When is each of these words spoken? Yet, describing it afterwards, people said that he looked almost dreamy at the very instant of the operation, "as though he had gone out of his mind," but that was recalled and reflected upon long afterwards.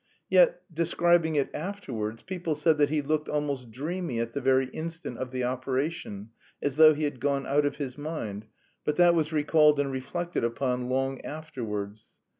Yet, 0.31 0.63
describing 0.73 1.35
it 1.35 1.51
afterwards, 1.53 2.23
people 2.23 2.55
said 2.55 2.79
that 2.79 2.89
he 2.89 3.03
looked 3.03 3.29
almost 3.29 3.69
dreamy 3.69 4.19
at 4.19 4.33
the 4.33 4.41
very 4.41 4.65
instant 4.69 5.19
of 5.19 5.29
the 5.29 5.43
operation, 5.43 6.31
"as 6.59 6.75
though 6.77 6.95
he 6.95 7.03
had 7.03 7.19
gone 7.19 7.45
out 7.45 7.67
of 7.67 7.75
his 7.75 7.99
mind," 7.99 8.47
but 8.83 8.95
that 8.95 9.13
was 9.13 9.31
recalled 9.31 9.79
and 9.79 9.91
reflected 9.91 10.43
upon 10.43 10.89
long 10.89 11.21
afterwards. 11.23 12.15